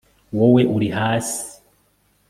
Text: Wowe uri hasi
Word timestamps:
Wowe 0.37 0.61
uri 0.75 0.89
hasi 0.99 1.43